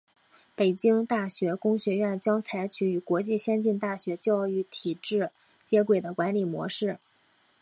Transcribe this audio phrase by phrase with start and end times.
[0.55, 5.29] 北京大学工学院将采取与国际先进大学教育体制
[5.63, 6.97] 接轨的管理模式。